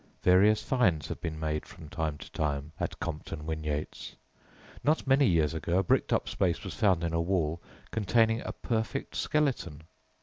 [0.23, 4.15] _Various finds have been made from time to time at Compton Winyates.
[4.83, 8.51] Not many years ago a bricked up space was found in a wall containing a
[8.51, 9.83] perfect skeleton!